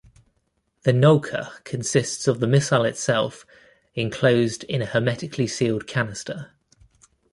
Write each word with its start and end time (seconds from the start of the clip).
The 0.81 0.93
Nulka 0.93 1.63
consists 1.63 2.27
of 2.27 2.39
the 2.39 2.47
missile 2.47 2.85
itself 2.85 3.45
enclosed 3.93 4.63
in 4.63 4.81
a 4.81 4.87
hermetically 4.87 5.45
sealed 5.45 5.85
canister. 5.85 6.53